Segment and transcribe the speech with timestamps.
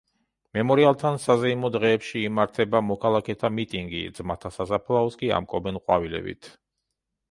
[0.57, 6.55] მემორიალთან საზეიმო დღეებში იმართება მოქალაქეთა მიტინგი, ძმათა სასაფლაოს კი ამკობენ ყვავილებით.